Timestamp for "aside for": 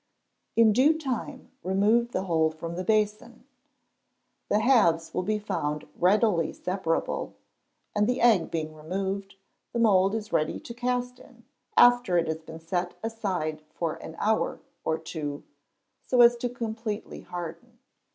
13.03-13.93